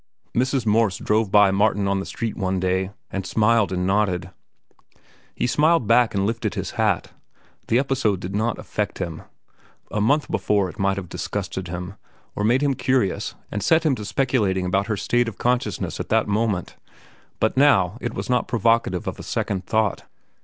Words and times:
Mrs. 0.33 0.65
Morse 0.65 0.97
drove 0.97 1.29
by 1.31 1.51
Martin 1.51 1.87
on 1.87 1.99
the 1.99 2.07
street 2.07 2.35
one 2.35 2.59
day, 2.59 2.89
and 3.11 3.23
smiled 3.23 3.71
and 3.71 3.85
nodded. 3.85 4.31
He 5.35 5.45
smiled 5.45 5.85
back 5.85 6.15
and 6.15 6.25
lifted 6.25 6.55
his 6.55 6.71
hat. 6.71 7.11
The 7.67 7.77
episode 7.77 8.19
did 8.19 8.33
not 8.35 8.57
affect 8.57 8.97
him. 8.97 9.21
A 9.91 10.01
month 10.01 10.31
before 10.31 10.69
it 10.71 10.79
might 10.79 10.97
have 10.97 11.07
disgusted 11.07 11.67
him, 11.67 11.97
or 12.35 12.43
made 12.43 12.63
him 12.63 12.73
curious 12.73 13.35
and 13.51 13.61
set 13.61 13.85
him 13.85 13.93
to 13.93 14.03
speculating 14.03 14.65
about 14.65 14.87
her 14.87 14.97
state 14.97 15.27
of 15.27 15.37
consciousness 15.37 15.99
at 15.99 16.09
that 16.09 16.27
moment. 16.27 16.77
But 17.39 17.55
now 17.55 17.99
it 18.01 18.15
was 18.15 18.27
not 18.27 18.47
provocative 18.47 19.05
of 19.05 19.19
a 19.19 19.23
second 19.23 19.67
thought. 19.67 20.01